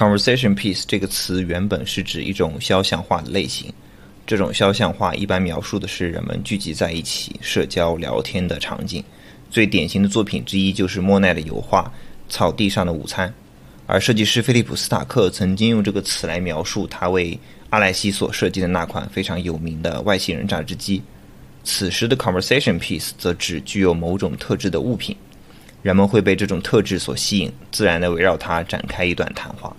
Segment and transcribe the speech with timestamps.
[0.00, 3.70] Conversation piece 这个词原本是指一种肖像画的类型。
[4.26, 9.04] 这种肖像画一般描述的是人们聚集在一起社交聊天的场景。
[9.50, 11.92] 最典型的作品之一就是莫奈的油画
[12.32, 13.28] 《草地上的午餐》，
[13.86, 17.38] 而设计师菲利普·斯塔克曾经用这个词来描述他为
[17.68, 21.02] 阿莱西所设计的那款非常有名的外星人榨汁机。
[21.62, 25.14] 此时的 conversation piece 则指具有某种特质的物品，
[25.82, 29.76] 人们会被这种特质所吸引，自然地围绕它展开一段谈话。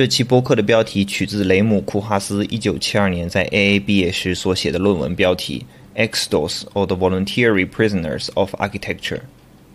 [0.00, 5.66] 这期播客的标题取自雷姆·库哈斯1972年在 AA 毕业时所写的论文标题。
[5.94, 9.20] Exodus or the voluntary prisoners of architecture，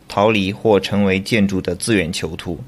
[0.07, 2.59] 逃离或成为建筑的自愿囚徒。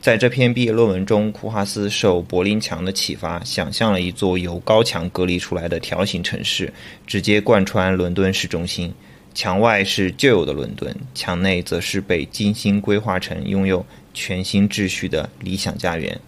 [0.00, 6.72] 在这篇毕业论文中，库哈斯受柏林墙的启发，想象了一座由高墙隔离出来的条形城市，
[7.06, 8.90] 直接贯穿伦敦市中心。
[9.34, 13.84] 墙外是旧有的伦敦，墙内则是被精心规划成拥有
[14.14, 16.18] 全新秩序的理想家园。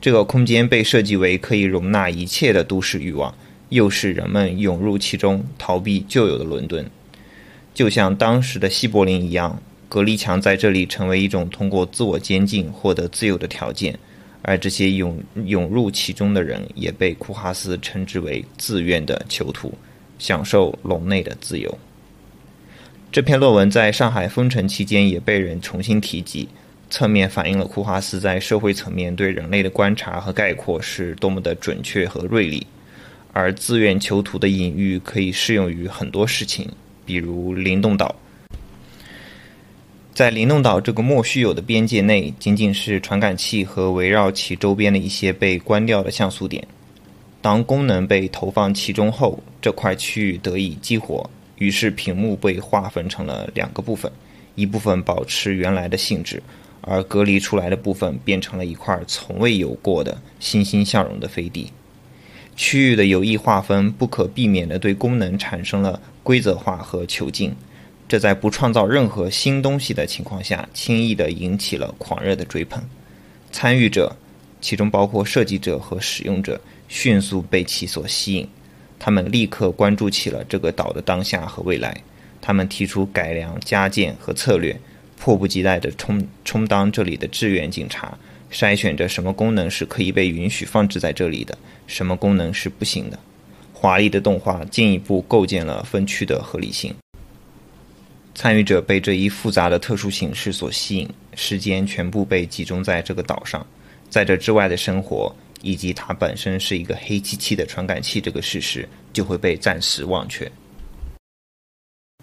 [0.00, 3.34] 这个空间被设计为可以容纳一切的都市欲望。
[3.68, 6.88] 又使人们涌入其中，逃避旧有的伦敦，
[7.74, 9.60] 就像当时的西柏林一样。
[9.88, 13.98] 隔离墙在这里成为一种通过自我监禁获得自由的条件，
[14.42, 19.72] 而这些涌涌入其中的人也被库哈斯称之为自愿的囚徒，
[20.18, 21.78] 享受笼内的自由。
[23.12, 26.48] 这篇论文在上海封城期间也被人重新提及，
[26.88, 32.66] 侧面反映了库哈斯在社会层面对人类的观察和概括是多么的准确和锐利。
[33.32, 36.66] 而自愿囚徒的隐喻可以适用于很多事情，
[37.04, 38.14] 比如灵动岛。
[40.14, 46.66] 在灵动岛这个莫须有的边界内，仅仅是传感器和围绕其周边的一些被关掉的像素点。
[47.42, 54.10] 当功能被投放其中后，这块区域得以激活，于是屏幕被划分成了两个部分：
[54.54, 56.42] 一部分保持原来的性质，
[56.86, 61.70] 而隔离出来的部分变成了一块从未有过的欣欣向荣的飞地。
[62.54, 67.54] 区域的有意划分不可避免地对功能产生了规则化和囚禁，
[68.08, 72.82] 这在不创造任何新东西的情况下，轻易地引起了狂热的追捧。
[73.52, 74.16] 参与者，
[74.60, 76.58] 其中包括设计者和使用者，
[76.88, 78.48] 迅速被其所吸引。
[78.98, 81.94] 他们立刻关注起了这个岛的当下和未来。
[82.40, 84.78] 他们提出改良、加建和策略，
[85.16, 88.16] 迫不及待地充充当这里的志愿警察。
[88.48, 93.18] 筛选着什么功能是可以被允许放置在这里的，什么功能是不行的。
[93.72, 96.94] 华丽的动画进一步构建了分区的合理性。
[98.36, 103.66] 参与者被这一复杂的特殊形式所吸引，时间全部被集中在这个岛上，
[104.08, 110.50] 在这之外的生活以及它本身是一个黑漆漆的传感器这个事实就会被暂时忘却。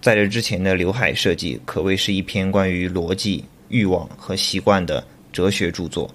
[0.04, 5.02] 在这之前的刘海设计可谓是一篇关于逻辑、欲望和习惯的。
[5.32, 6.14] 哲学著作，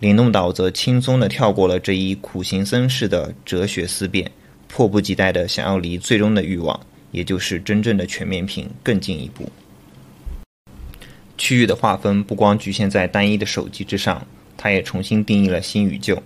[0.00, 4.28] 灵动岛则轻松地跳过了这一苦行僧式的哲学思辨，
[4.66, 6.80] 迫不及待地想要离最终的欲望，
[7.12, 9.46] 也就是真正的全面屏更进一步。
[11.36, 16.20] 区域的划分不光局限在单一的手机之上，它也重新定义了新与旧。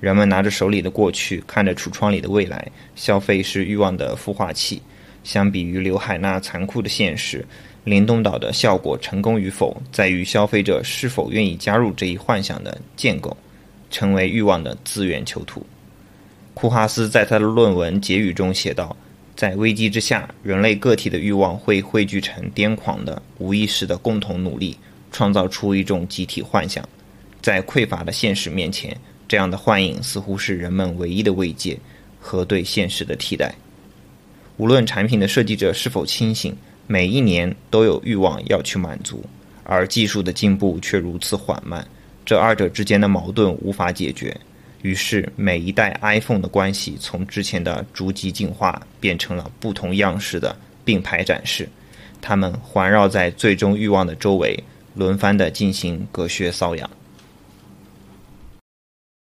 [0.00, 4.80] 人们拿着手里的过去，看着橱窗里的未来，消费是欲望的孵化器。
[5.24, 7.44] 相比于刘海那残酷的现实。
[7.84, 13.34] 灵动岛的效果成功与否，在于消费者是否愿意加入这一幻想的建构，
[13.90, 15.64] 成为欲望的自愿囚徒。
[16.52, 18.94] 库哈斯在他的论文结语中写道
[19.34, 24.76] ：“在危机之下，人类个体的欲望会汇聚成癫狂的、无意识的共同努力，
[25.10, 26.86] 创造出一种集体幻想。
[27.40, 28.94] 在匮乏的现实面前，
[29.26, 31.78] 这样的幻影似乎是人们唯一的慰藉
[32.20, 33.54] 和对现实的替代。
[34.58, 36.54] 无论产品的设计者是否清醒。”
[36.90, 39.22] 每一年都有欲望要去满足，
[39.62, 41.86] 而技术的进步却如此缓慢，
[42.24, 44.34] 这二者之间的矛盾无法解决。
[44.80, 51.68] 于是，每一代 iPhone 的关系从之前的逐级进化变成了不同样式的并排展示，
[52.22, 54.58] 它们环绕在最终欲望的周围，
[54.94, 56.88] 轮番地进行隔靴搔痒。